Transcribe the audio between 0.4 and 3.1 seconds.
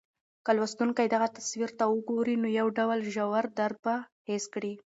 که لوستونکی دغه تصویر ته وګوري، نو یو ډول